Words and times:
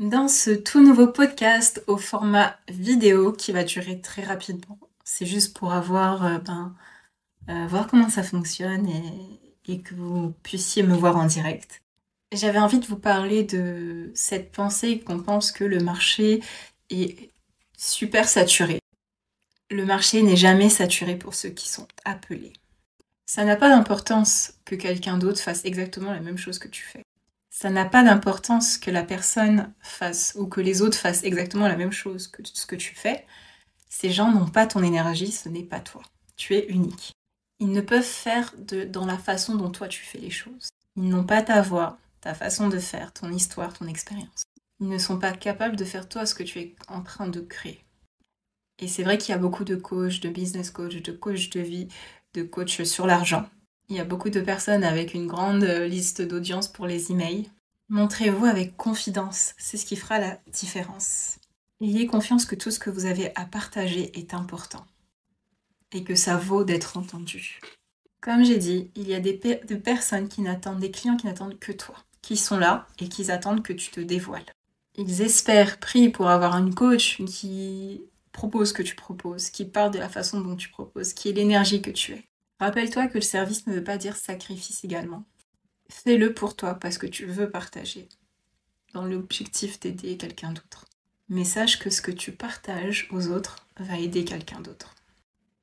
Dans 0.00 0.28
ce 0.28 0.50
tout 0.52 0.82
nouveau 0.82 1.08
podcast 1.08 1.84
au 1.86 1.98
format 1.98 2.58
vidéo 2.70 3.32
qui 3.32 3.52
va 3.52 3.64
durer 3.64 4.00
très 4.00 4.22
rapidement, 4.22 4.78
c'est 5.04 5.26
juste 5.26 5.54
pour 5.54 5.74
avoir, 5.74 6.24
euh, 6.24 6.38
ben, 6.38 6.74
euh, 7.50 7.66
voir 7.66 7.86
comment 7.86 8.08
ça 8.08 8.22
fonctionne 8.22 8.88
et, 8.88 9.40
et 9.70 9.82
que 9.82 9.94
vous 9.94 10.32
puissiez 10.42 10.82
me 10.82 10.96
voir 10.96 11.18
en 11.18 11.26
direct. 11.26 11.82
J'avais 12.32 12.58
envie 12.58 12.78
de 12.78 12.86
vous 12.86 12.96
parler 12.96 13.44
de 13.44 14.10
cette 14.14 14.52
pensée 14.52 15.00
qu'on 15.00 15.20
pense 15.20 15.52
que 15.52 15.64
le 15.64 15.80
marché 15.80 16.42
est 16.88 17.30
super 17.76 18.26
saturé. 18.26 18.78
Le 19.70 19.84
marché 19.84 20.22
n'est 20.22 20.34
jamais 20.34 20.70
saturé 20.70 21.14
pour 21.14 21.34
ceux 21.34 21.50
qui 21.50 21.68
sont 21.68 21.88
appelés. 22.06 22.54
Ça 23.26 23.44
n'a 23.44 23.56
pas 23.56 23.68
d'importance 23.68 24.54
que 24.64 24.76
quelqu'un 24.76 25.18
d'autre 25.18 25.40
fasse 25.40 25.62
exactement 25.66 26.10
la 26.10 26.20
même 26.20 26.38
chose 26.38 26.58
que 26.58 26.68
tu 26.68 26.84
fais. 26.84 27.04
Ça 27.60 27.68
n'a 27.68 27.84
pas 27.84 28.02
d'importance 28.02 28.78
que 28.78 28.90
la 28.90 29.04
personne 29.04 29.70
fasse 29.82 30.32
ou 30.38 30.46
que 30.46 30.62
les 30.62 30.80
autres 30.80 30.96
fassent 30.96 31.24
exactement 31.24 31.68
la 31.68 31.76
même 31.76 31.92
chose 31.92 32.26
que 32.26 32.40
ce 32.42 32.64
que 32.64 32.74
tu 32.74 32.94
fais. 32.94 33.26
Ces 33.90 34.10
gens 34.10 34.32
n'ont 34.32 34.48
pas 34.48 34.66
ton 34.66 34.82
énergie, 34.82 35.30
ce 35.30 35.50
n'est 35.50 35.64
pas 35.64 35.80
toi. 35.80 36.00
Tu 36.36 36.54
es 36.54 36.68
unique. 36.68 37.12
Ils 37.58 37.70
ne 37.70 37.82
peuvent 37.82 38.02
faire 38.02 38.54
de, 38.56 38.84
dans 38.84 39.04
la 39.04 39.18
façon 39.18 39.56
dont 39.56 39.68
toi 39.68 39.88
tu 39.88 40.02
fais 40.02 40.16
les 40.16 40.30
choses. 40.30 40.70
Ils 40.96 41.10
n'ont 41.10 41.24
pas 41.24 41.42
ta 41.42 41.60
voix, 41.60 41.98
ta 42.22 42.32
façon 42.32 42.70
de 42.70 42.78
faire, 42.78 43.12
ton 43.12 43.30
histoire, 43.30 43.74
ton 43.74 43.88
expérience. 43.88 44.44
Ils 44.80 44.88
ne 44.88 44.96
sont 44.96 45.18
pas 45.18 45.32
capables 45.32 45.76
de 45.76 45.84
faire 45.84 46.08
toi 46.08 46.24
ce 46.24 46.34
que 46.34 46.42
tu 46.42 46.60
es 46.60 46.74
en 46.88 47.02
train 47.02 47.26
de 47.26 47.40
créer. 47.40 47.84
Et 48.78 48.88
c'est 48.88 49.02
vrai 49.02 49.18
qu'il 49.18 49.32
y 49.32 49.36
a 49.36 49.38
beaucoup 49.38 49.64
de 49.64 49.76
coachs, 49.76 50.20
de 50.20 50.30
business 50.30 50.70
coach, 50.70 50.96
de 50.96 51.12
coach 51.12 51.50
de 51.50 51.60
vie, 51.60 51.88
de 52.32 52.42
coach 52.42 52.84
sur 52.84 53.06
l'argent. 53.06 53.46
Il 53.90 53.96
y 53.96 54.00
a 54.00 54.04
beaucoup 54.04 54.30
de 54.30 54.40
personnes 54.40 54.84
avec 54.84 55.14
une 55.14 55.26
grande 55.26 55.64
liste 55.64 56.22
d'audience 56.22 56.68
pour 56.68 56.86
les 56.86 57.10
emails. 57.10 57.50
Montrez-vous 57.88 58.44
avec 58.46 58.76
confidence, 58.76 59.52
c'est 59.58 59.76
ce 59.76 59.84
qui 59.84 59.96
fera 59.96 60.20
la 60.20 60.38
différence. 60.52 61.38
Ayez 61.80 62.06
confiance 62.06 62.46
que 62.46 62.54
tout 62.54 62.70
ce 62.70 62.78
que 62.78 62.88
vous 62.88 63.06
avez 63.06 63.32
à 63.34 63.44
partager 63.46 64.16
est 64.16 64.32
important 64.32 64.86
et 65.92 66.04
que 66.04 66.14
ça 66.14 66.36
vaut 66.36 66.62
d'être 66.62 66.96
entendu. 66.96 67.58
Comme 68.20 68.44
j'ai 68.44 68.58
dit, 68.58 68.92
il 68.94 69.08
y 69.08 69.14
a 69.14 69.18
des, 69.18 69.32
des 69.32 69.76
personnes 69.76 70.28
qui 70.28 70.40
n'attendent, 70.40 70.78
des 70.78 70.92
clients 70.92 71.16
qui 71.16 71.26
n'attendent 71.26 71.58
que 71.58 71.72
toi, 71.72 71.96
qui 72.22 72.36
sont 72.36 72.58
là 72.58 72.86
et 73.00 73.08
qui 73.08 73.28
attendent 73.32 73.64
que 73.64 73.72
tu 73.72 73.90
te 73.90 74.00
dévoiles. 74.00 74.46
Ils 74.96 75.20
espèrent, 75.22 75.80
prient 75.80 76.10
pour 76.10 76.28
avoir 76.28 76.56
une 76.58 76.76
coach 76.76 77.20
qui 77.24 78.02
propose 78.30 78.68
ce 78.68 78.74
que 78.74 78.82
tu 78.84 78.94
proposes, 78.94 79.50
qui 79.50 79.64
parle 79.64 79.90
de 79.90 79.98
la 79.98 80.08
façon 80.08 80.40
dont 80.40 80.54
tu 80.54 80.68
proposes, 80.68 81.12
qui 81.12 81.28
est 81.28 81.32
l'énergie 81.32 81.82
que 81.82 81.90
tu 81.90 82.12
es. 82.12 82.29
Rappelle-toi 82.60 83.08
que 83.08 83.14
le 83.14 83.22
service 83.22 83.66
ne 83.66 83.72
veut 83.72 83.84
pas 83.84 83.96
dire 83.96 84.16
sacrifice 84.16 84.84
également. 84.84 85.24
Fais-le 85.88 86.34
pour 86.34 86.54
toi 86.54 86.74
parce 86.74 86.98
que 86.98 87.06
tu 87.06 87.24
veux 87.24 87.50
partager, 87.50 88.06
dans 88.92 89.04
l'objectif 89.04 89.80
d'aider 89.80 90.18
quelqu'un 90.18 90.52
d'autre. 90.52 90.84
Mais 91.30 91.44
sache 91.44 91.78
que 91.78 91.88
ce 91.88 92.02
que 92.02 92.10
tu 92.10 92.32
partages 92.32 93.08
aux 93.12 93.28
autres 93.28 93.66
va 93.78 93.98
aider 93.98 94.26
quelqu'un 94.26 94.60
d'autre. 94.60 94.94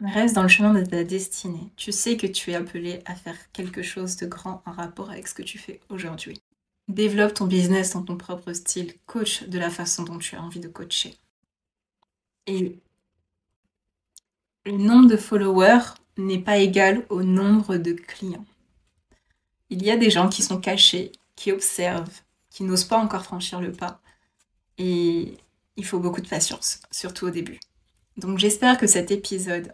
Reste 0.00 0.36
dans 0.36 0.42
le 0.42 0.48
chemin 0.48 0.72
de 0.72 0.84
ta 0.84 1.02
destinée. 1.02 1.72
Tu 1.76 1.90
sais 1.90 2.16
que 2.16 2.28
tu 2.28 2.52
es 2.52 2.54
appelé 2.54 3.00
à 3.06 3.16
faire 3.16 3.36
quelque 3.52 3.82
chose 3.82 4.16
de 4.16 4.26
grand 4.26 4.62
en 4.64 4.72
rapport 4.72 5.10
avec 5.10 5.26
ce 5.26 5.34
que 5.34 5.42
tu 5.42 5.58
fais 5.58 5.80
aujourd'hui. 5.88 6.40
Développe 6.86 7.34
ton 7.34 7.46
business 7.46 7.94
dans 7.94 8.02
ton 8.02 8.16
propre 8.16 8.52
style, 8.52 8.94
coach 9.06 9.42
de 9.44 9.58
la 9.58 9.70
façon 9.70 10.04
dont 10.04 10.18
tu 10.18 10.36
as 10.36 10.42
envie 10.42 10.60
de 10.60 10.68
coacher. 10.68 11.16
Et 12.46 12.78
le 14.66 14.72
nombre 14.72 15.08
de 15.08 15.16
followers 15.16 15.94
n'est 16.16 16.38
pas 16.38 16.58
égal 16.58 17.04
au 17.08 17.22
nombre 17.22 17.76
de 17.76 17.92
clients. 17.92 18.46
Il 19.70 19.82
y 19.82 19.90
a 19.90 19.96
des 19.96 20.10
gens 20.10 20.28
qui 20.28 20.42
sont 20.42 20.60
cachés, 20.60 21.12
qui 21.36 21.52
observent, 21.52 22.20
qui 22.50 22.62
n'osent 22.62 22.84
pas 22.84 22.98
encore 22.98 23.24
franchir 23.24 23.60
le 23.60 23.72
pas. 23.72 24.00
Et 24.78 25.36
il 25.76 25.84
faut 25.84 25.98
beaucoup 25.98 26.20
de 26.20 26.28
patience, 26.28 26.80
surtout 26.90 27.26
au 27.26 27.30
début. 27.30 27.58
Donc 28.16 28.38
j'espère 28.38 28.78
que 28.78 28.86
cet 28.86 29.10
épisode 29.10 29.72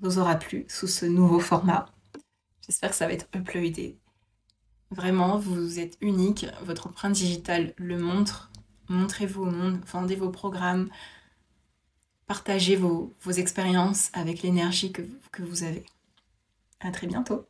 vous 0.00 0.18
aura 0.18 0.36
plu 0.36 0.66
sous 0.68 0.86
ce 0.86 1.06
nouveau 1.06 1.40
format. 1.40 1.86
J'espère 2.66 2.90
que 2.90 2.96
ça 2.96 3.06
va 3.06 3.12
être 3.12 3.28
uploadé 3.34 3.96
Vraiment, 4.90 5.38
vous 5.38 5.80
êtes 5.80 5.96
unique, 6.00 6.46
votre 6.62 6.86
empreinte 6.86 7.12
digitale 7.12 7.74
le 7.76 7.98
montre. 7.98 8.52
Montrez-vous 8.88 9.42
au 9.42 9.50
monde, 9.50 9.80
vendez 9.86 10.14
vos 10.14 10.30
programmes, 10.30 10.88
partagez 12.26 12.76
vos, 12.76 13.12
expériences 13.36 14.10
avec 14.12 14.42
l'énergie 14.42 14.92
que, 14.92 15.02
que 15.32 15.42
vous 15.42 15.62
avez. 15.62 15.84
À 16.80 16.90
très 16.90 17.06
bientôt. 17.06 17.46